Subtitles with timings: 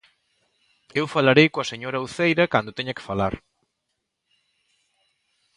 [0.99, 3.33] Eu falarei coa señora Uceira cando teña que falar.